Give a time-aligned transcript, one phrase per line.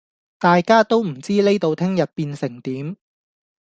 [0.39, 2.97] 大家都唔知呢度聽日變成點